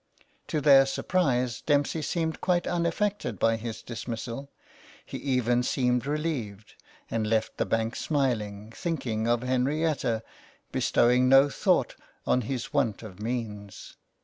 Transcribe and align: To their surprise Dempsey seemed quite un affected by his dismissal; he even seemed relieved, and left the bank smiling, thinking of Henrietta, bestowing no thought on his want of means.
To 0.47 0.61
their 0.61 0.87
surprise 0.87 1.61
Dempsey 1.61 2.01
seemed 2.01 2.41
quite 2.41 2.65
un 2.65 2.87
affected 2.87 3.37
by 3.37 3.55
his 3.55 3.83
dismissal; 3.83 4.49
he 5.05 5.19
even 5.19 5.61
seemed 5.61 6.07
relieved, 6.07 6.73
and 7.11 7.27
left 7.29 7.57
the 7.57 7.67
bank 7.67 7.95
smiling, 7.95 8.71
thinking 8.71 9.27
of 9.27 9.43
Henrietta, 9.43 10.23
bestowing 10.71 11.29
no 11.29 11.49
thought 11.49 11.95
on 12.25 12.41
his 12.41 12.73
want 12.73 13.03
of 13.03 13.19
means. 13.19 13.95